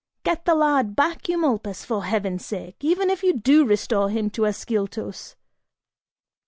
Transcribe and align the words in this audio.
Get 0.23 0.45
the 0.45 0.55
lad 0.55 0.95
back, 0.95 1.29
Eumolpus, 1.29 1.85
for 1.85 2.05
heaven's 2.05 2.43
sake, 2.43 2.77
even 2.79 3.11
if 3.11 3.21
you 3.21 3.33
do 3.33 3.63
restore 3.67 4.09
him 4.09 4.31
to 4.31 4.47
Ascyltos!" 4.47 5.35